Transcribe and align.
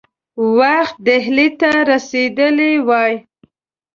وخت 0.57 0.95
ډهلي 1.05 1.47
ته 1.59 1.69
رسېدلی 1.89 2.73
وای. 2.87 3.13